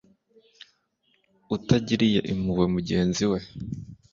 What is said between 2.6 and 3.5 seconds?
mugenzi we